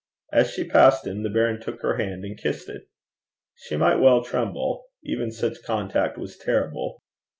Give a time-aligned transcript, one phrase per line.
[0.33, 2.87] As she passed him, the baron took her hand and kissed it.
[3.53, 4.85] She might well tremble.
[5.03, 7.03] Even such contact was terrible.